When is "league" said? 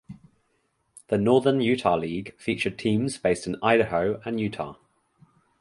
1.95-2.35